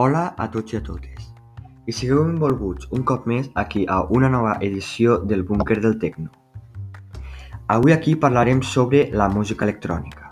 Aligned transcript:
Hola 0.00 0.28
a 0.38 0.44
tots 0.46 0.70
i 0.70 0.76
a 0.78 0.80
totes. 0.86 1.24
I 1.90 1.92
sigueu 1.98 2.20
benvolguts 2.22 2.86
un 2.94 3.00
cop 3.02 3.24
més 3.26 3.48
aquí 3.58 3.80
a 3.90 3.96
una 4.14 4.28
nova 4.30 4.52
edició 4.62 5.16
del 5.32 5.42
Búnquer 5.48 5.80
del 5.82 5.96
Tecno. 5.98 6.28
Avui 7.66 7.90
aquí 7.90 8.14
parlarem 8.14 8.62
sobre 8.62 9.00
la 9.10 9.26
música 9.28 9.66
electrònica. 9.66 10.30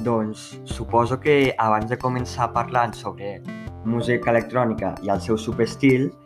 Doncs 0.00 0.48
suposo 0.64 1.20
que 1.20 1.52
abans 1.58 1.92
de 1.92 2.00
començar 2.00 2.54
parlant 2.56 2.96
sobre 2.96 3.36
música 3.84 4.32
electrònica 4.32 4.96
i 5.04 5.12
els 5.12 5.28
seus 5.28 5.44
subestils, 5.44 6.16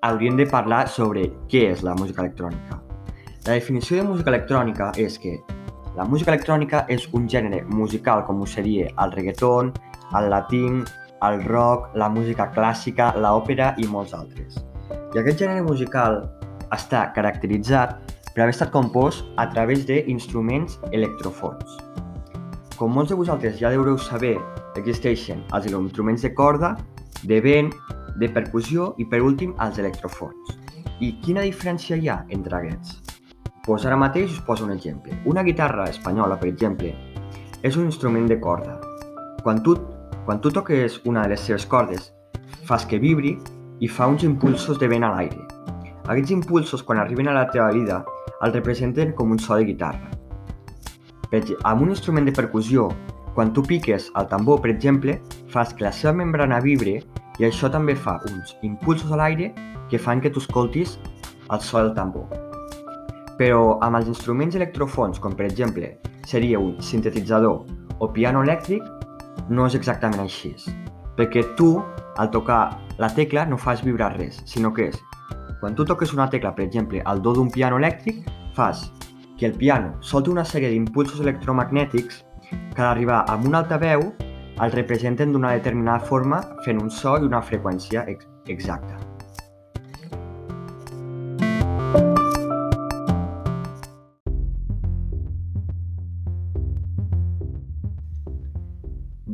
hauríem 0.00 0.40
de 0.40 0.48
parlar 0.48 0.86
sobre 0.88 1.28
què 1.52 1.68
és 1.76 1.84
la 1.84 1.92
música 1.92 2.24
electrònica. 2.24 2.87
La 3.46 3.54
definició 3.54 3.96
de 3.96 4.08
música 4.08 4.30
electrònica 4.32 4.90
és 4.98 5.16
que 5.22 5.38
la 5.96 6.04
música 6.04 6.32
electrònica 6.34 6.84
és 6.92 7.06
un 7.16 7.28
gènere 7.30 7.62
musical 7.70 8.24
com 8.26 8.42
ho 8.42 8.46
seria 8.46 8.90
el 9.02 9.14
reggaeton, 9.14 9.72
el 10.18 10.28
latín, 10.30 10.82
el 11.26 11.42
rock, 11.44 11.88
la 11.94 12.08
música 12.08 12.48
clàssica, 12.54 13.12
l'òpera 13.16 13.72
i 13.78 13.86
molts 13.90 14.14
altres. 14.14 14.60
I 15.14 15.22
aquest 15.22 15.42
gènere 15.42 15.64
musical 15.66 16.20
està 16.74 17.08
caracteritzat 17.16 17.96
per 18.34 18.44
haver 18.44 18.54
estat 18.54 18.70
compost 18.74 19.24
a 19.36 19.48
través 19.54 19.86
d'instruments 19.88 20.78
electrofons. 20.92 21.78
Com 22.76 22.94
molts 22.94 23.10
de 23.10 23.18
vosaltres 23.18 23.58
ja 23.58 23.72
deureu 23.74 23.98
saber, 23.98 24.36
existeixen 24.78 25.42
els 25.54 25.66
instruments 25.72 26.22
de 26.22 26.34
corda, 26.34 26.76
de 27.24 27.40
vent, 27.42 27.72
de 28.18 28.28
percussió 28.30 28.92
i 28.98 29.08
per 29.08 29.22
últim 29.22 29.54
els 29.58 29.78
electrofons. 29.82 30.58
I 31.00 31.16
quina 31.24 31.46
diferència 31.46 31.96
hi 31.98 32.10
ha 32.10 32.24
entre 32.34 32.60
aquests? 32.60 33.07
Pues 33.68 33.84
ara 33.84 33.98
mateix 34.00 34.30
us 34.32 34.40
poso 34.40 34.64
un 34.64 34.70
exemple. 34.72 35.12
Una 35.26 35.42
guitarra 35.42 35.84
espanyola, 35.90 36.38
per 36.40 36.48
exemple, 36.48 36.94
és 37.60 37.74
un 37.76 37.84
instrument 37.84 38.24
de 38.24 38.38
corda. 38.40 38.78
Quan 39.42 39.60
tu, 39.62 39.74
quan 40.24 40.40
tu 40.40 40.48
toques 40.48 40.96
una 41.04 41.26
de 41.26 41.34
les 41.34 41.42
seves 41.44 41.66
cordes, 41.68 42.06
fas 42.64 42.86
que 42.88 42.96
vibri 42.96 43.34
i 43.84 43.90
fa 43.92 44.08
uns 44.08 44.24
impulsos 44.24 44.80
de 44.80 44.88
vent 44.88 45.04
a 45.04 45.12
l'aire. 45.12 45.44
Aquests 46.08 46.32
impulsos, 46.38 46.80
quan 46.80 47.02
arriben 47.02 47.28
a 47.28 47.36
la 47.36 47.44
teva 47.52 47.68
vida, 47.76 48.00
els 48.40 48.56
representen 48.56 49.12
com 49.12 49.36
un 49.36 49.44
so 49.44 49.60
de 49.60 49.68
guitarra. 49.68 50.16
Per 51.28 51.44
amb 51.68 51.84
un 51.84 51.92
instrument 51.92 52.24
de 52.24 52.32
percussió, 52.32 52.88
quan 53.36 53.52
tu 53.52 53.60
piques 53.68 54.08
el 54.16 54.32
tambor, 54.32 54.64
per 54.64 54.72
exemple, 54.72 55.20
fas 55.52 55.76
que 55.76 55.84
la 55.84 55.92
seva 55.92 56.16
membrana 56.16 56.64
vibre 56.64 57.02
i 57.36 57.44
això 57.44 57.68
també 57.68 57.92
fa 57.92 58.16
uns 58.32 58.56
impulsos 58.62 59.12
a 59.12 59.20
l'aire 59.20 59.52
que 59.92 60.00
fan 60.00 60.24
que 60.24 60.32
tu 60.32 60.40
escoltis 60.40 60.96
el 61.52 61.60
so 61.60 61.84
del 61.84 61.92
tambor. 61.92 62.47
Però 63.38 63.78
amb 63.86 64.00
els 64.00 64.08
instruments 64.10 64.56
electrofons, 64.58 65.20
com 65.22 65.36
per 65.38 65.46
exemple 65.46 65.92
seria 66.26 66.58
un 66.58 66.76
sintetitzador 66.82 67.64
o 67.98 68.10
piano 68.12 68.42
elèctric, 68.42 68.82
no 69.48 69.66
és 69.66 69.76
exactament 69.78 70.24
així. 70.24 70.54
Perquè 71.18 71.44
tu, 71.58 71.76
al 72.18 72.30
tocar 72.34 72.62
la 72.98 73.10
tecla, 73.14 73.46
no 73.46 73.58
fas 73.58 73.84
vibrar 73.86 74.16
res, 74.16 74.42
sinó 74.46 74.72
que 74.74 74.90
és, 74.90 74.98
quan 75.60 75.74
tu 75.74 75.86
toques 75.86 76.12
una 76.14 76.28
tecla, 76.30 76.54
per 76.54 76.66
exemple, 76.66 77.02
al 77.04 77.22
do 77.22 77.34
d'un 77.34 77.50
piano 77.50 77.78
elèctric, 77.78 78.26
fas 78.54 78.88
que 79.38 79.46
el 79.46 79.54
piano 79.54 79.94
solta 80.02 80.30
una 80.30 80.44
sèrie 80.44 80.70
d'impulsos 80.70 81.22
electromagnètics 81.22 82.24
que 82.74 82.82
a 82.82 82.90
arribar 82.90 83.24
amb 83.30 83.46
una 83.46 83.62
alta 83.62 83.78
veu 83.78 84.10
el 84.58 84.74
representen 84.74 85.32
d'una 85.32 85.54
determinada 85.54 86.02
forma 86.10 86.42
fent 86.64 86.82
un 86.82 86.90
so 86.90 87.18
i 87.18 87.30
una 87.30 87.42
freqüència 87.42 88.06
ex 88.10 88.26
exacta. 88.50 89.07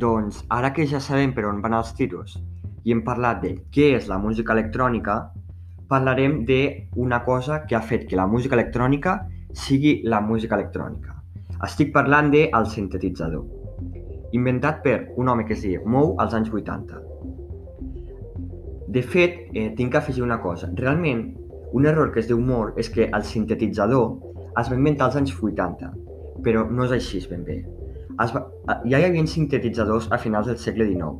Doncs 0.04 0.42
ara 0.53 0.69
que 0.76 0.84
ja 0.84 0.98
sabem 1.00 1.31
per 1.32 1.47
on 1.48 1.62
van 1.65 1.72
els 1.78 1.94
tiros 1.97 2.34
i 2.84 2.92
hem 2.92 2.98
parlat 3.06 3.38
de 3.41 3.53
què 3.72 3.87
és 3.97 4.09
la 4.10 4.19
música 4.20 4.53
electrònica, 4.53 5.15
parlarem 5.88 6.34
d'una 6.48 7.22
cosa 7.25 7.62
que 7.65 7.76
ha 7.78 7.81
fet 7.81 8.04
que 8.10 8.19
la 8.20 8.26
música 8.28 8.59
electrònica 8.59 9.14
sigui 9.56 9.94
la 10.14 10.19
música 10.20 10.59
electrònica. 10.59 11.14
Estic 11.69 11.94
parlant 11.94 12.28
de 12.34 12.43
el 12.59 12.69
sintetitzador, 12.75 13.47
inventat 14.37 14.82
per 14.84 14.98
un 15.16 15.31
home 15.32 15.47
que 15.48 15.56
es 15.56 15.64
diu 15.64 15.87
Mou 15.94 16.12
als 16.20 16.37
anys 16.37 16.53
80. 16.53 17.00
De 18.98 19.04
fet, 19.14 19.41
eh, 19.54 19.70
tinc 19.78 19.94
que 19.94 20.03
afegir 20.03 20.26
una 20.26 20.41
cosa. 20.43 20.69
Realment, 20.82 21.25
un 21.72 21.87
error 21.87 22.12
que 22.12 22.20
es 22.20 22.28
diu 22.28 22.44
Moore 22.50 22.76
és 22.76 22.93
que 22.93 23.09
el 23.09 23.25
sintetitzador 23.25 24.19
es 24.60 24.69
va 24.69 24.76
inventar 24.76 25.09
als 25.09 25.16
anys 25.22 25.32
80, 25.41 25.94
però 26.44 26.69
no 26.69 26.84
és 26.84 26.93
així 26.93 27.25
ben 27.31 27.48
bé. 27.48 27.62
Es 28.22 28.30
va, 28.30 28.44
ja 28.86 28.98
hi 29.00 29.04
havia 29.08 29.26
sintetitzadors 29.26 30.04
a 30.14 30.19
finals 30.22 30.47
del 30.47 30.58
segle 30.62 30.84
XIX, 30.86 31.16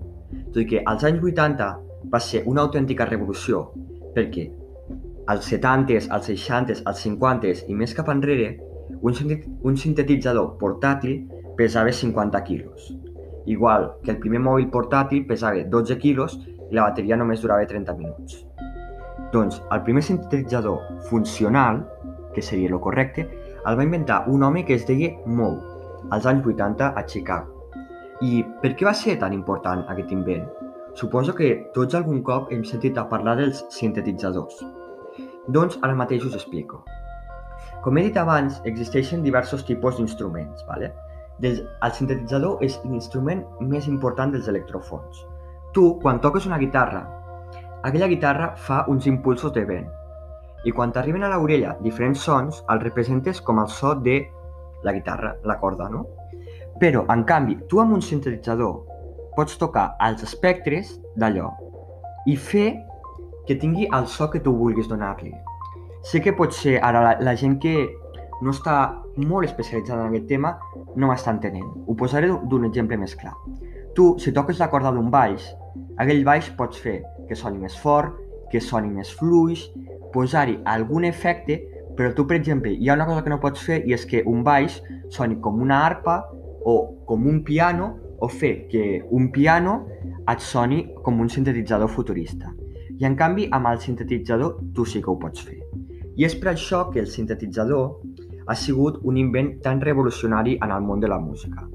tot 0.55 0.60
i 0.62 0.66
que 0.71 0.82
als 0.91 1.03
anys 1.09 1.25
80 1.27 1.71
va 2.12 2.21
ser 2.22 2.44
una 2.50 2.62
autèntica 2.62 3.09
revolució, 3.09 3.65
perquè 4.15 4.44
als 5.34 5.49
70s, 5.50 6.06
als 6.15 6.31
60s, 6.31 6.84
als 6.87 7.03
50s 7.06 7.65
i 7.66 7.75
més 7.75 7.97
cap 7.99 8.12
enrere, 8.15 8.53
un, 9.00 9.77
sintetitzador 9.81 10.55
portàtil 10.60 11.25
pesava 11.59 11.91
50 11.91 12.44
quilos. 12.47 12.93
Igual 13.50 13.91
que 14.05 14.15
el 14.15 14.22
primer 14.22 14.44
mòbil 14.47 14.71
portàtil 14.71 15.26
pesava 15.26 15.66
12 15.75 15.99
quilos 15.99 16.38
i 16.71 16.78
la 16.78 16.87
bateria 16.87 17.19
només 17.19 17.43
durava 17.43 17.66
30 17.66 17.99
minuts. 17.99 18.44
Doncs 19.34 19.59
el 19.72 19.82
primer 19.82 20.06
sintetitzador 20.06 20.78
funcional, 21.11 21.82
que 22.34 22.43
seria 22.43 22.71
el 22.71 22.81
correcte, 22.81 23.26
el 23.66 23.78
va 23.78 23.91
inventar 23.91 24.25
un 24.28 24.47
home 24.47 24.65
que 24.65 24.78
es 24.78 24.87
deia 24.87 25.16
Moe, 25.26 25.74
als 26.11 26.27
anys 26.27 26.47
80 26.47 26.93
a 26.97 27.05
Chicago. 27.07 27.69
I 28.21 28.45
per 28.63 28.75
què 28.79 28.87
va 28.87 28.95
ser 28.95 29.17
tan 29.21 29.33
important 29.33 29.85
aquest 29.91 30.13
invent? 30.15 30.45
Suposo 30.95 31.35
que 31.35 31.71
tots 31.75 31.97
algun 31.99 32.23
cop 32.23 32.53
hem 32.55 32.63
sentit 32.65 32.99
a 32.99 33.09
parlar 33.11 33.35
dels 33.41 33.65
sintetitzadors. 33.75 34.61
Doncs 35.49 35.81
ara 35.83 35.97
mateix 35.99 36.25
us 36.25 36.37
explico. 36.39 36.85
Com 37.83 37.99
he 37.99 38.05
dit 38.07 38.17
abans, 38.17 38.61
existeixen 38.65 39.25
diversos 39.25 39.65
tipus 39.67 39.99
d'instruments. 39.99 40.63
¿vale? 40.69 40.93
Des, 41.43 41.61
el 41.83 41.93
sintetitzador 41.93 42.63
és 42.65 42.79
l'instrument 42.85 43.43
més 43.61 43.89
important 43.91 44.33
dels 44.33 44.49
electrofons. 44.49 45.25
Tu, 45.75 45.89
quan 46.01 46.21
toques 46.23 46.47
una 46.47 46.61
guitarra, 46.63 47.03
aquella 47.83 48.09
guitarra 48.09 48.53
fa 48.57 48.85
uns 48.89 49.09
impulsos 49.11 49.53
de 49.53 49.65
vent. 49.67 49.91
I 50.65 50.73
quan 50.73 50.95
t'arriben 50.95 51.27
a 51.27 51.33
l'orella 51.35 51.75
diferents 51.85 52.23
sons, 52.25 52.63
els 52.73 52.85
representes 52.87 53.43
com 53.45 53.59
el 53.61 53.69
so 53.69 53.93
de 54.07 54.21
la 54.84 54.93
guitarra, 54.93 55.34
la 55.45 55.59
corda, 55.61 55.89
no? 55.91 56.05
Però, 56.81 57.05
en 57.12 57.25
canvi, 57.25 57.59
tu 57.71 57.81
amb 57.81 57.95
un 57.97 58.03
sintetitzador 58.03 58.75
pots 59.34 59.59
tocar 59.59 59.95
els 60.05 60.22
espectres 60.27 60.95
d'allò 61.19 61.50
i 62.31 62.37
fer 62.37 62.69
que 63.49 63.56
tingui 63.61 63.89
el 63.93 64.06
so 64.09 64.31
que 64.31 64.41
tu 64.41 64.55
vulguis 64.56 64.89
donar-li. 64.89 65.33
Sé 66.05 66.21
que 66.21 66.34
pot 66.37 66.53
ser 66.53 66.78
ara 66.83 67.03
la, 67.05 67.15
la 67.21 67.34
gent 67.37 67.59
que 67.61 67.75
no 68.43 68.53
està 68.53 68.77
molt 69.17 69.47
especialitzada 69.49 70.05
en 70.05 70.12
aquest 70.12 70.27
tema 70.28 70.55
no 70.97 71.09
m'està 71.09 71.33
entenent. 71.34 71.71
Ho 71.87 71.97
posaré 71.99 72.31
d'un 72.50 72.67
exemple 72.69 72.99
més 73.00 73.15
clar. 73.19 73.34
Tu, 73.94 74.09
si 74.19 74.33
toques 74.34 74.59
la 74.61 74.71
corda 74.73 74.93
d'un 74.93 75.11
baix, 75.11 75.47
aquell 76.03 76.25
baix 76.27 76.50
pots 76.59 76.81
fer 76.83 77.00
que 77.28 77.39
soni 77.39 77.62
més 77.62 77.77
fort, 77.78 78.17
que 78.50 78.61
soni 78.61 78.91
més 78.91 79.12
fluix, 79.19 79.69
posar-hi 80.15 80.59
algun 80.71 81.06
efecte, 81.09 81.61
però 81.97 82.12
tu, 82.12 82.27
per 82.27 82.37
exemple, 82.37 82.72
hi 82.72 82.88
ha 82.88 82.94
una 82.99 83.06
cosa 83.06 83.22
que 83.22 83.32
no 83.32 83.41
pots 83.43 83.62
fer 83.62 83.82
i 83.87 83.94
és 83.94 84.06
que 84.10 84.22
un 84.27 84.43
baix 84.47 84.81
soni 85.15 85.38
com 85.41 85.60
una 85.62 85.84
arpa 85.87 86.21
o 86.65 86.77
com 87.06 87.27
un 87.31 87.43
piano 87.44 87.93
o 88.19 88.28
fer 88.28 88.66
que 88.71 89.03
un 89.10 89.31
piano 89.32 89.77
et 90.31 90.41
soni 90.41 90.84
com 91.05 91.21
un 91.21 91.28
sintetitzador 91.28 91.91
futurista. 91.93 92.53
I 92.99 93.06
en 93.09 93.16
canvi, 93.19 93.49
amb 93.53 93.69
el 93.71 93.81
sintetitzador 93.82 94.60
tu 94.75 94.87
sí 94.87 95.02
que 95.02 95.11
ho 95.11 95.19
pots 95.20 95.44
fer. 95.44 95.61
I 96.17 96.26
és 96.26 96.37
per 96.38 96.52
això 96.55 96.87
que 96.93 97.02
el 97.02 97.11
sintetitzador 97.11 98.44
ha 98.47 98.55
sigut 98.55 99.00
un 99.02 99.17
invent 99.19 99.56
tan 99.64 99.81
revolucionari 99.81 100.58
en 100.62 100.70
el 100.70 100.85
món 100.85 101.00
de 101.00 101.11
la 101.11 101.19
música. 101.19 101.67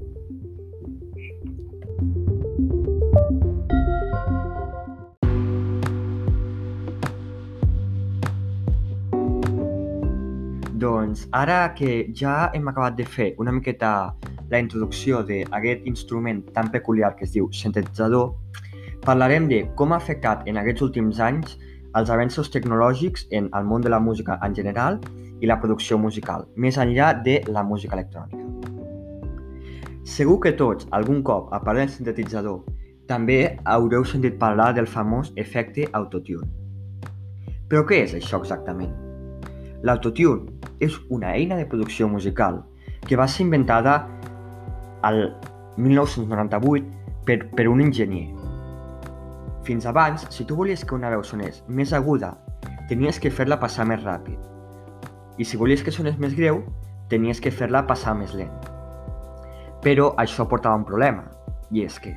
Doncs 10.80 11.26
ara 11.36 11.74
que 11.76 12.06
ja 12.16 12.50
hem 12.56 12.68
acabat 12.72 12.96
de 12.96 13.04
fer 13.04 13.34
una 13.38 13.52
miqueta 13.52 14.14
la 14.50 14.58
introducció 14.58 15.20
d'aquest 15.26 15.84
instrument 15.86 16.40
tan 16.56 16.70
peculiar 16.72 17.12
que 17.16 17.26
es 17.28 17.34
diu 17.36 17.50
sintetitzador, 17.52 18.32
Parlarem 19.00 19.46
de 19.48 19.62
com 19.76 19.94
ha 19.94 19.96
afectat 19.96 20.42
en 20.50 20.58
aquests 20.60 20.84
últims 20.84 21.20
anys 21.24 21.54
els 21.96 22.10
avenços 22.12 22.50
tecnològics 22.52 23.24
en 23.38 23.48
el 23.56 23.64
món 23.64 23.80
de 23.86 23.92
la 23.92 24.00
música 24.00 24.36
en 24.44 24.54
general 24.54 25.00
i 25.40 25.48
la 25.48 25.56
producció 25.62 25.96
musical, 25.98 26.44
més 26.54 26.76
enllà 26.76 27.14
de 27.24 27.38
la 27.48 27.64
música 27.64 27.96
electrònica. 27.96 28.44
Segur 30.04 30.38
que 30.44 30.52
tots, 30.52 30.86
algun 30.92 31.24
cop, 31.24 31.48
a 31.54 31.62
part 31.64 31.80
del 31.80 31.88
sintetitzador, 31.88 32.60
també 33.08 33.56
haureu 33.64 34.04
sentit 34.04 34.36
parlar 34.38 34.74
del 34.76 34.86
famós 34.86 35.32
efecte 35.36 35.88
autotune. 35.96 36.46
Però 37.70 37.86
què 37.88 38.04
és 38.04 38.18
això 38.18 38.42
exactament? 38.44 39.09
L'autotune 39.82 40.58
és 40.84 40.96
una 41.08 41.32
eina 41.32 41.56
de 41.56 41.64
producció 41.68 42.08
musical 42.08 42.60
que 43.06 43.16
va 43.16 43.28
ser 43.28 43.46
inventada 43.46 43.94
al 45.02 45.22
1998 45.76 47.24
per, 47.24 47.38
per 47.56 47.66
un 47.68 47.80
enginyer. 47.80 48.28
Fins 49.64 49.86
abans, 49.86 50.26
si 50.34 50.44
tu 50.44 50.56
volies 50.56 50.84
que 50.84 50.96
una 50.96 51.12
veu 51.12 51.24
sonés 51.24 51.62
més 51.68 51.94
aguda, 51.96 52.34
tenies 52.90 53.20
que 53.22 53.32
fer-la 53.32 53.60
passar 53.62 53.86
més 53.88 54.02
ràpid. 54.04 54.36
I 55.40 55.46
si 55.48 55.56
volies 55.56 55.84
que 55.86 55.94
sonés 55.94 56.18
més 56.20 56.36
greu, 56.36 56.60
tenies 57.08 57.40
que 57.40 57.52
fer-la 57.54 57.86
passar 57.88 58.16
més 58.18 58.34
lent. 58.36 58.52
Però 59.80 60.12
això 60.20 60.44
portava 60.48 60.76
un 60.76 60.84
problema, 60.84 61.24
i 61.72 61.86
és 61.86 61.96
que 62.02 62.16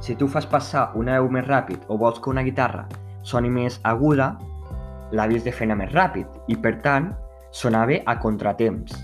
si 0.00 0.14
tu 0.16 0.28
fas 0.30 0.46
passar 0.46 0.92
una 0.96 1.18
veu 1.18 1.28
més 1.34 1.46
ràpid 1.46 1.88
o 1.90 1.98
vols 2.00 2.20
que 2.22 2.30
una 2.30 2.44
guitarra 2.46 2.86
soni 3.26 3.50
més 3.50 3.80
aguda, 3.82 4.36
l'havies 5.12 5.44
de 5.44 5.52
fer 5.52 5.66
anar 5.68 5.78
més 5.82 5.92
ràpid 5.94 6.26
i, 6.48 6.56
per 6.56 6.78
tant, 6.84 7.12
sonava 7.50 8.00
a 8.06 8.16
contratemps. 8.20 8.94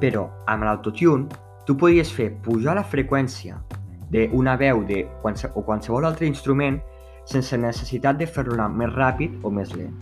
Però 0.00 0.28
amb 0.48 0.64
l'autotune 0.64 1.28
tu 1.68 1.76
podies 1.76 2.10
fer 2.12 2.30
pujar 2.44 2.76
la 2.78 2.84
freqüència 2.84 3.58
d'una 4.12 4.56
veu 4.56 4.84
de 4.88 5.02
qualse 5.22 5.50
o 5.54 5.62
qualsevol 5.64 6.06
altre 6.08 6.28
instrument 6.28 6.78
sense 7.28 7.56
necessitat 7.60 8.16
de 8.16 8.26
fer-lo 8.26 8.56
anar 8.56 8.70
més 8.72 8.94
ràpid 8.94 9.44
o 9.44 9.52
més 9.52 9.74
lent. 9.76 9.92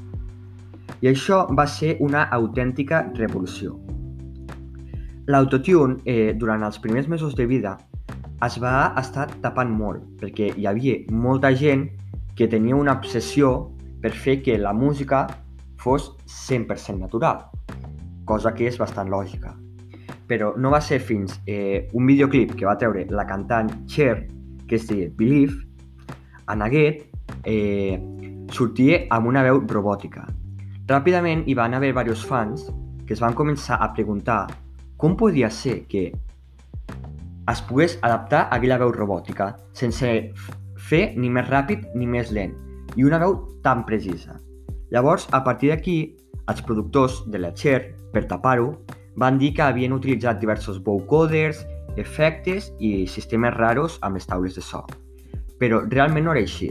I 1.03 1.11
això 1.11 1.43
va 1.59 1.67
ser 1.67 1.97
una 2.01 2.23
autèntica 2.33 3.03
revolució. 3.19 3.75
L'autotune, 5.27 5.99
eh, 6.07 6.33
durant 6.39 6.63
els 6.63 6.79
primers 6.79 7.09
mesos 7.09 7.35
de 7.35 7.47
vida, 7.47 7.77
es 8.47 8.59
va 8.63 8.93
estar 9.01 9.27
tapant 9.43 9.73
molt, 9.73 10.05
perquè 10.21 10.53
hi 10.55 10.67
havia 10.71 11.01
molta 11.11 11.51
gent 11.51 11.89
que 12.37 12.47
tenia 12.47 12.77
una 12.77 12.95
obsessió 13.01 13.73
per 14.03 14.13
fer 14.13 14.41
que 14.43 14.59
la 14.59 14.73
música 14.73 15.27
fos 15.77 16.13
100% 16.27 16.99
natural, 16.99 17.47
cosa 18.25 18.53
que 18.55 18.67
és 18.69 18.79
bastant 18.79 19.11
lògica. 19.13 19.55
Però 20.27 20.53
no 20.59 20.73
va 20.75 20.81
ser 20.83 20.99
fins 20.99 21.37
eh, 21.47 21.89
un 21.95 22.07
videoclip 22.07 22.57
que 22.59 22.67
va 22.67 22.77
treure 22.79 23.07
la 23.11 23.27
cantant 23.29 23.71
Cher, 23.87 24.27
que 24.67 24.77
es 24.77 24.89
deia 24.89 25.11
Believe, 25.15 25.63
en 26.51 26.63
aquest 26.63 27.07
eh, 27.45 27.99
sortia 28.53 29.05
amb 29.15 29.31
una 29.31 29.45
veu 29.47 29.63
robòtica. 29.71 30.27
Ràpidament 30.87 31.45
hi 31.47 31.55
van 31.59 31.75
haver 31.75 31.93
diversos 31.93 32.27
fans 32.27 32.67
que 33.07 33.15
es 33.15 33.23
van 33.23 33.35
començar 33.39 33.79
a 33.83 33.93
preguntar 33.95 34.47
com 34.97 35.17
podia 35.17 35.51
ser 35.51 35.85
que 35.91 36.11
es 37.47 37.63
pogués 37.63 37.99
adaptar 38.03 38.47
a 38.47 38.57
aquella 38.57 38.79
veu 38.83 38.91
robòtica, 38.95 39.53
sense 39.77 40.09
fer 40.89 41.03
ni 41.15 41.31
més 41.31 41.47
ràpid 41.47 41.93
ni 41.95 42.09
més 42.11 42.33
lent, 42.35 42.55
i 42.97 43.05
una 43.05 43.21
veu 43.23 43.37
tan 43.63 43.85
precisa. 43.87 44.41
Llavors, 44.91 45.29
a 45.33 45.43
partir 45.45 45.71
d'aquí, 45.71 46.17
els 46.49 46.63
productors 46.63 47.23
de 47.31 47.41
la 47.43 47.53
Cher, 47.55 47.95
per 48.13 48.27
tapar-ho, 48.31 48.73
van 49.17 49.39
dir 49.39 49.53
que 49.57 49.65
havien 49.65 49.95
utilitzat 49.97 50.41
diversos 50.41 50.79
vocoders, 50.85 51.65
efectes 51.97 52.71
i 52.79 53.07
sistemes 53.09 53.55
raros 53.57 53.99
amb 54.03 54.19
les 54.19 54.27
taules 54.29 54.55
de 54.55 54.63
so. 54.63 54.85
Però 55.61 55.81
realment 55.89 56.27
no 56.27 56.35
era 56.35 56.45
així. 56.45 56.71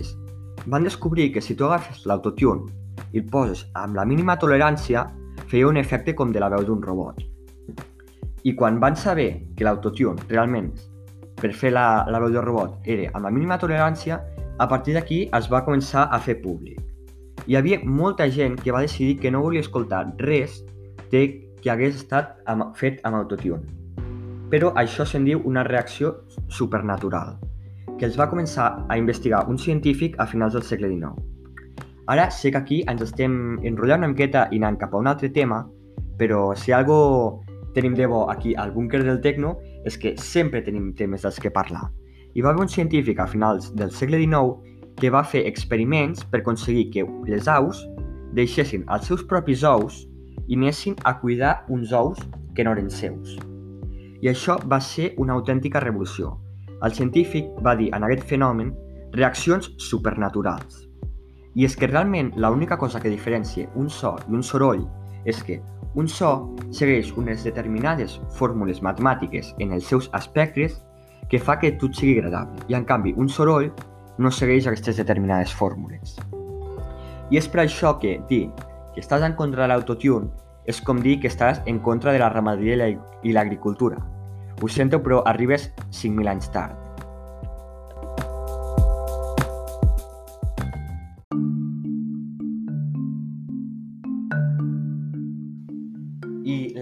Van 0.65 0.85
descobrir 0.85 1.31
que 1.33 1.41
si 1.41 1.55
tu 1.55 1.65
agafes 1.65 2.05
l'autotune 2.05 2.69
i 3.11 3.19
el 3.19 3.29
poses 3.29 3.65
amb 3.73 3.97
la 3.97 4.05
mínima 4.05 4.37
tolerància, 4.41 5.07
feia 5.49 5.67
un 5.67 5.77
efecte 5.77 6.15
com 6.15 6.31
de 6.31 6.41
la 6.41 6.49
veu 6.53 6.63
d'un 6.65 6.81
robot. 6.81 7.21
I 8.45 8.53
quan 8.53 8.79
van 8.79 8.95
saber 8.95 9.55
que 9.57 9.65
l'autotune 9.65 10.29
realment 10.29 10.69
per 11.35 11.51
fer 11.53 11.73
la, 11.73 12.05
la 12.07 12.21
veu 12.21 12.31
del 12.31 12.45
robot 12.45 12.85
era 12.85 13.09
amb 13.13 13.25
la 13.25 13.33
mínima 13.33 13.57
tolerància, 13.59 14.21
a 14.57 14.67
partir 14.67 14.93
d'aquí 14.95 15.25
es 15.35 15.49
va 15.51 15.63
començar 15.65 16.07
a 16.11 16.19
fer 16.19 16.37
públic. 16.41 16.79
Hi 17.45 17.57
havia 17.59 17.79
molta 17.83 18.27
gent 18.31 18.55
que 18.61 18.71
va 18.71 18.83
decidir 18.85 19.17
que 19.19 19.31
no 19.31 19.41
volia 19.43 19.63
escoltar 19.65 20.05
res 20.21 20.61
de 21.11 21.25
que 21.61 21.71
hagués 21.71 21.97
estat 21.99 22.37
amb, 22.45 22.71
fet 22.77 23.01
amb 23.03 23.19
autotune. 23.19 23.61
Però 24.49 24.71
això 24.79 25.05
se'n 25.05 25.25
diu 25.25 25.41
una 25.43 25.65
reacció 25.67 26.13
supernatural, 26.47 27.35
que 27.99 28.05
els 28.07 28.17
va 28.19 28.29
començar 28.31 28.69
a 28.87 28.97
investigar 28.97 29.45
un 29.49 29.57
científic 29.57 30.15
a 30.19 30.27
finals 30.29 30.53
del 30.53 30.63
segle 30.63 30.91
XIX. 30.93 31.17
Ara 32.07 32.29
sé 32.29 32.51
que 32.51 32.61
aquí 32.61 32.83
ens 32.87 33.01
estem 33.01 33.57
enrotllant 33.65 34.05
una 34.05 34.13
miqueta 34.13 34.47
i 34.51 34.61
anant 34.61 34.77
cap 34.79 34.93
a 34.93 35.01
un 35.01 35.09
altre 35.09 35.31
tema, 35.33 35.63
però 36.17 36.53
si 36.55 36.71
algo 36.71 37.43
tenim 37.73 37.95
de 37.97 38.05
bo 38.07 38.29
aquí 38.31 38.55
al 38.55 38.71
búnquer 38.71 39.03
del 39.03 39.19
Tecno 39.21 39.57
és 39.83 39.97
que 39.97 40.15
sempre 40.15 40.61
tenim 40.63 40.93
temes 40.95 41.25
dels 41.25 41.41
que 41.41 41.51
parlar. 41.51 41.89
Hi 42.35 42.41
va 42.43 42.49
haver 42.49 42.65
un 42.65 42.67
científic 42.67 43.19
a 43.23 43.27
finals 43.31 43.69
del 43.79 43.91
segle 43.95 44.17
XIX 44.19 44.89
que 44.99 45.07
va 45.09 45.21
fer 45.23 45.45
experiments 45.47 46.25
per 46.27 46.41
aconseguir 46.41 46.89
que 46.91 47.03
les 47.29 47.45
aus 47.47 47.77
deixessin 48.35 48.81
els 48.91 49.05
seus 49.07 49.21
propis 49.29 49.61
ous 49.63 50.01
i 50.49 50.57
anessin 50.57 50.97
a 51.07 51.13
cuidar 51.21 51.53
uns 51.71 51.93
ous 51.95 52.19
que 52.57 52.65
no 52.67 52.73
eren 52.75 52.89
seus. 52.91 53.37
I 54.19 54.27
això 54.33 54.57
va 54.67 54.81
ser 54.83 55.13
una 55.15 55.37
autèntica 55.39 55.79
revolució. 55.79 56.33
El 56.83 56.91
científic 56.97 57.47
va 57.63 57.77
dir 57.79 57.87
en 57.95 58.03
aquest 58.03 58.27
fenomen 58.27 58.73
reaccions 59.13 59.71
supernaturals. 59.79 60.81
I 61.55 61.63
és 61.63 61.77
que 61.79 61.87
realment 61.87 62.33
l'única 62.35 62.75
cosa 62.75 62.99
que 62.99 63.13
diferencia 63.13 63.69
un 63.79 63.87
so 63.87 64.17
i 64.27 64.35
un 64.35 64.43
soroll 64.43 64.83
és 65.23 65.39
que 65.39 65.61
un 65.95 66.11
so 66.11 66.33
segueix 66.75 67.13
unes 67.15 67.47
determinades 67.47 68.19
fórmules 68.35 68.83
matemàtiques 68.83 69.53
en 69.63 69.71
els 69.71 69.87
seus 69.87 70.11
aspectes 70.11 70.75
que 71.29 71.39
fa 71.39 71.57
que 71.59 71.73
tot 71.81 71.97
sigui 71.97 72.17
agradable 72.19 72.65
i 72.69 72.77
en 72.77 72.85
canvi 72.85 73.15
un 73.17 73.29
soroll 73.29 73.71
no 74.17 74.31
segueix 74.31 74.67
aquestes 74.67 75.01
determinades 75.01 75.53
fórmules. 75.53 76.15
I 77.31 77.41
és 77.41 77.49
per 77.49 77.63
això 77.65 77.95
que 77.99 78.19
dir 78.29 78.45
que 78.93 79.03
estàs 79.03 79.25
en 79.25 79.35
contra 79.35 79.65
de 79.65 79.73
l'autotune 79.73 80.31
és 80.65 80.81
com 80.81 81.01
dir 81.01 81.19
que 81.21 81.29
estàs 81.29 81.61
en 81.65 81.79
contra 81.79 82.13
de 82.13 82.21
la 82.21 82.31
ramaderia 82.33 82.89
i 83.23 83.35
l'agricultura. 83.35 84.01
Ho 84.61 84.71
sento, 84.71 85.01
però 85.03 85.21
arribes 85.25 85.69
5.000 85.91 86.31
anys 86.31 86.51
tard. 86.53 86.85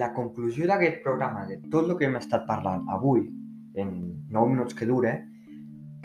la 0.04 0.12
conclusió 0.12 0.68
d'aquest 0.68 1.02
programa, 1.04 1.46
de 1.48 1.56
tot 1.72 1.88
el 1.88 1.96
que 1.98 2.08
hem 2.10 2.18
estat 2.20 2.44
parlant 2.50 2.84
avui, 2.92 3.22
en 3.76 3.94
9 4.30 4.50
minuts 4.52 4.78
que 4.78 4.88
dure, 4.90 5.14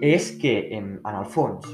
és 0.01 0.31
que, 0.41 0.55
en, 0.77 0.97
en 1.03 1.21
el 1.21 1.27
fons, 1.27 1.67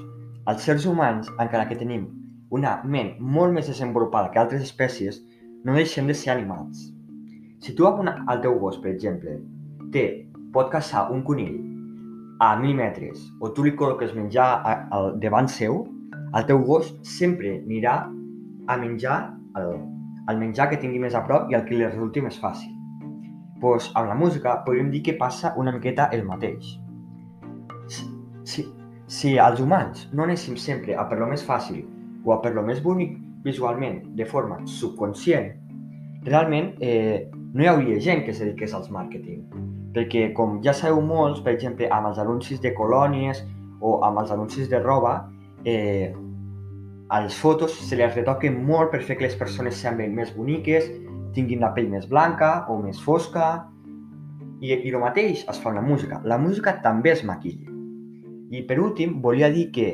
els 0.50 0.64
sers 0.64 0.87
humans, 0.88 1.29
encara 1.38 1.69
que 1.69 1.79
tenim 1.81 2.08
una 2.55 2.79
ment 2.85 3.14
molt 3.20 3.55
més 3.55 3.69
desenvolupada 3.70 4.31
que 4.32 4.41
altres 4.41 4.64
espècies, 4.64 5.21
no 5.64 5.76
deixem 5.76 6.07
de 6.07 6.16
ser 6.16 6.33
animals. 6.35 6.90
Si 7.64 7.73
tu 7.75 7.87
amb 7.88 8.04
el 8.09 8.42
teu 8.45 8.59
gos, 8.61 8.76
per 8.83 8.92
exemple, 8.92 9.38
té, 9.92 10.04
pot 10.52 10.71
caçar 10.71 11.09
un 11.12 11.23
conill 11.25 11.57
a 12.45 12.54
mil 12.61 12.75
metres 12.76 13.23
o 13.40 13.50
tu 13.54 13.64
li 13.64 13.73
col·loques 13.78 14.12
menjar 14.14 14.47
a, 14.61 14.75
a, 14.90 15.00
davant 15.23 15.49
seu, 15.49 15.85
el 16.35 16.47
teu 16.49 16.61
gos 16.66 16.92
sempre 17.07 17.57
anirà 17.62 17.97
a 18.66 18.76
menjar 18.80 19.19
el, 19.61 19.71
el 20.30 20.40
menjar 20.40 20.69
que 20.71 20.80
tingui 20.83 21.00
més 21.02 21.14
a 21.14 21.23
prop 21.26 21.50
i 21.50 21.59
el 21.59 21.64
que 21.69 21.78
li 21.78 21.87
resulti 21.87 22.25
més 22.25 22.38
fàcil. 22.42 22.74
Pues, 23.64 23.90
amb 23.94 24.11
la 24.11 24.14
música 24.14 24.59
podríem 24.61 24.90
dir 24.92 25.00
que 25.00 25.14
passa 25.16 25.54
una 25.56 25.73
miqueta 25.73 26.11
el 26.12 26.26
mateix. 26.28 26.75
Si, 27.88 28.64
si 29.09 29.30
els 29.40 29.62
humans 29.64 30.02
no 30.12 30.26
anéssim 30.26 30.59
sempre 30.61 30.92
a 31.00 31.06
per 31.09 31.16
lo 31.16 31.30
més 31.30 31.40
fàcil 31.47 31.78
o 32.26 32.35
a 32.35 32.42
per 32.42 32.50
lo 32.52 32.61
més 32.66 32.83
bonic 32.85 33.14
visualment 33.47 34.02
de 34.18 34.26
forma 34.28 34.59
subconscient, 34.68 35.49
realment 36.28 36.75
eh, 36.85 37.25
no 37.33 37.64
hi 37.64 37.71
hauria 37.71 38.02
gent 38.04 38.26
que 38.26 38.35
es 38.35 38.42
dediqués 38.44 38.76
al 38.76 38.85
màrqueting. 38.92 39.40
Perquè, 39.97 40.26
com 40.37 40.61
ja 40.61 40.76
sabeu 40.76 41.00
molts, 41.00 41.40
per 41.40 41.54
exemple, 41.56 41.88
amb 41.88 42.11
els 42.11 42.21
anuncis 42.21 42.61
de 42.61 42.75
colònies 42.76 43.47
o 43.80 43.94
amb 44.04 44.21
els 44.26 44.37
anuncis 44.37 44.68
de 44.68 44.83
roba, 44.85 45.23
eh, 45.64 46.12
a 47.09 47.25
les 47.25 47.40
fotos 47.40 47.80
se 47.88 47.97
les 47.97 48.12
retoquen 48.12 48.61
molt 48.68 48.92
per 48.92 49.00
fer 49.09 49.16
que 49.16 49.25
les 49.25 49.40
persones 49.40 49.80
semblen 49.80 50.12
més 50.12 50.37
boniques, 50.37 50.92
tinguin 51.35 51.62
la 51.64 51.73
pell 51.75 51.91
més 51.93 52.09
blanca 52.11 52.64
o 52.71 52.79
més 52.83 53.00
fosca. 53.03 53.69
I, 54.64 54.73
i 54.73 54.91
el 54.91 55.00
mateix 55.03 55.45
es 55.50 55.61
fa 55.61 55.71
amb 55.71 55.81
la 55.81 55.85
música. 55.85 56.21
La 56.25 56.38
música 56.38 56.79
també 56.85 57.12
es 57.12 57.25
maquilla. 57.26 57.71
I 58.55 58.62
per 58.69 58.79
últim, 58.81 59.19
volia 59.21 59.50
dir 59.50 59.71
que 59.75 59.88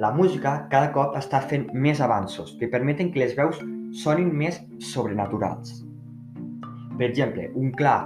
la 0.00 0.10
música 0.10 0.56
cada 0.70 0.90
cop 0.94 1.14
està 1.18 1.38
fent 1.44 1.68
més 1.74 2.00
avanços 2.02 2.56
que 2.58 2.70
permeten 2.70 3.12
que 3.12 3.20
les 3.22 3.36
veus 3.38 3.60
sonin 3.94 4.32
més 4.34 4.58
sobrenaturals. 4.82 5.84
Per 6.98 7.06
exemple, 7.06 7.50
un 7.54 7.70
clar 7.78 7.98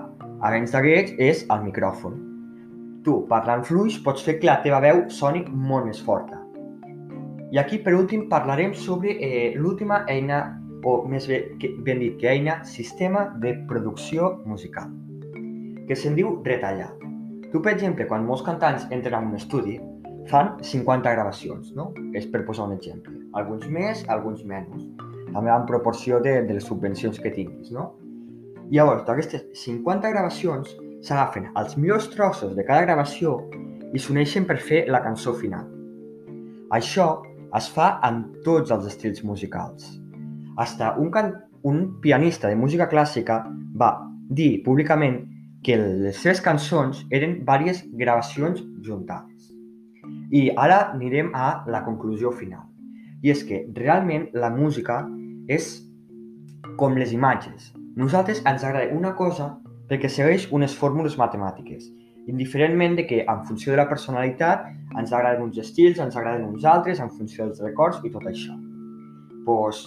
avenç 0.45 0.75
d'aquests 0.75 1.17
és 1.19 1.47
el 1.49 1.65
micròfon. 1.65 2.19
Tu, 3.05 3.15
parlant 3.31 3.65
fluix, 3.65 3.97
pots 4.05 4.25
fer 4.27 4.37
que 4.41 4.49
la 4.51 4.59
teva 4.65 4.83
veu 4.85 5.07
soni 5.13 5.45
molt 5.49 5.89
més 5.89 6.01
forta. 6.05 6.43
I 7.53 7.61
aquí, 7.63 7.79
per 7.81 7.95
últim, 7.97 8.27
parlarem 8.29 8.75
sobre 8.77 9.15
eh, 9.25 9.55
l'última 9.57 10.03
eina, 10.13 10.43
o 10.85 11.03
més 11.09 11.27
bé, 11.29 11.43
ben 11.85 12.01
dit 12.03 12.17
que 12.21 12.31
eina, 12.31 12.63
sistema 12.65 13.29
de 13.43 13.55
producció 13.69 14.37
musical, 14.47 14.91
que 15.89 15.97
se'n 15.97 16.17
diu 16.19 16.37
retallar. 16.47 16.91
Tu, 17.49 17.61
per 17.63 17.73
exemple, 17.73 18.07
quan 18.09 18.27
molts 18.29 18.45
cantants 18.47 18.87
entren 18.93 19.23
en 19.23 19.31
un 19.33 19.39
estudi, 19.39 19.79
fan 20.29 20.59
50 20.63 21.13
gravacions, 21.15 21.71
no? 21.77 21.91
És 22.15 22.27
per 22.29 22.45
posar 22.47 22.69
un 22.69 22.75
exemple. 22.77 23.15
Alguns 23.39 23.69
més, 23.73 24.05
alguns 24.09 24.45
menys. 24.45 24.89
també 25.29 25.51
en 25.53 25.67
proporció 25.69 26.23
de, 26.25 26.43
de 26.49 26.55
les 26.57 26.65
subvencions 26.65 27.19
que 27.21 27.31
tinguis, 27.31 27.69
no? 27.71 27.91
Llavors, 28.73 29.05
d'aquestes 29.05 29.45
50 29.61 30.09
gravacions 30.09 30.73
s'agafen 31.05 31.51
els 31.57 31.77
millors 31.77 32.09
trossos 32.11 32.55
de 32.57 32.65
cada 32.65 32.87
gravació 32.87 33.37
i 33.93 34.01
s'uneixen 34.01 34.49
per 34.49 34.57
fer 34.57 34.87
la 34.89 35.03
cançó 35.05 35.35
final. 35.37 35.69
Això 36.73 37.09
es 37.57 37.69
fa 37.73 37.95
en 38.09 38.25
tots 38.45 38.73
els 38.73 38.89
estils 38.89 39.23
musicals. 39.25 39.99
Hasta 40.59 40.97
un, 40.99 41.11
can... 41.11 41.35
un 41.63 42.01
pianista 42.03 42.49
de 42.51 42.57
música 42.59 42.89
clàssica 42.91 43.45
va 43.79 43.93
dir 44.29 44.63
públicament 44.65 45.21
que 45.63 45.77
les 45.79 46.19
seves 46.19 46.41
cançons 46.43 47.05
eren 47.15 47.39
diverses 47.41 47.85
gravacions 48.01 48.65
juntades. 48.83 49.53
I 50.35 50.49
ara 50.57 50.81
anirem 50.95 51.31
a 51.35 51.63
la 51.71 51.85
conclusió 51.87 52.33
final. 52.35 52.67
I 53.23 53.31
és 53.35 53.45
que 53.47 53.65
realment 53.75 54.29
la 54.35 54.51
música 54.55 55.05
és 55.47 55.71
com 56.79 56.99
les 56.99 57.15
imatges. 57.15 57.73
Nosaltres 57.99 58.43
ens 58.47 58.67
agrada 58.67 58.95
una 58.95 59.15
cosa 59.19 59.53
perquè 59.89 60.11
segueix 60.11 60.47
unes 60.55 60.75
fórmules 60.79 61.17
matemàtiques, 61.19 61.87
indiferentment 62.29 62.99
de 62.99 63.07
que 63.09 63.23
en 63.25 63.45
funció 63.49 63.73
de 63.73 63.79
la 63.81 63.89
personalitat 63.89 64.67
ens 64.99 65.13
agraden 65.13 65.47
uns 65.49 65.59
estils, 65.59 65.99
ens 65.99 66.17
agraden 66.17 66.45
uns 66.51 66.67
altres, 66.69 67.01
en 67.01 67.11
funció 67.11 67.47
dels 67.47 67.63
records 67.65 68.03
i 68.05 68.13
tot 68.13 68.27
això. 68.29 68.55
Pues, 69.47 69.87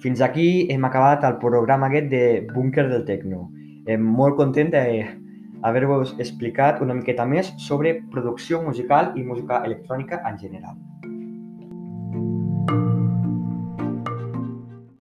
fins 0.00 0.20
aquí 0.24 0.66
hem 0.72 0.84
acabat 0.88 1.24
el 1.28 1.36
programa 1.42 1.90
aquest 1.90 2.08
de 2.12 2.24
Búnquer 2.54 2.86
del 2.88 3.04
Tecno. 3.04 3.50
Em 3.86 4.00
molt 4.20 4.36
content 4.40 4.72
d'haver-vos 4.72 6.14
explicat 6.18 6.80
una 6.80 6.96
miqueta 6.96 7.26
més 7.28 7.52
sobre 7.68 7.98
producció 8.14 8.62
musical 8.64 9.12
i 9.16 9.26
música 9.26 9.60
electrònica 9.68 10.22
en 10.30 10.40
general. 10.40 10.78